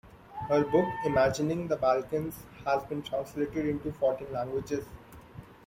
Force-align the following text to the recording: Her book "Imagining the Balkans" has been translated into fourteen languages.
Her 0.49 0.63
book 0.65 0.87
"Imagining 1.05 1.67
the 1.67 1.75
Balkans" 1.75 2.33
has 2.65 2.83
been 2.85 3.03
translated 3.03 3.67
into 3.67 3.91
fourteen 3.93 4.31
languages. 4.33 4.83